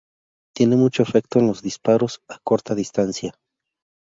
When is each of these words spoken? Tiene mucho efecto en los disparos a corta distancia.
Tiene 0.55 0.77
mucho 0.77 1.03
efecto 1.03 1.37
en 1.37 1.45
los 1.45 1.61
disparos 1.61 2.23
a 2.27 2.39
corta 2.39 2.73
distancia. 2.73 3.35